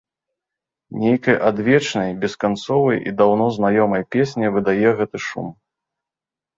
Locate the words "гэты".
4.99-5.27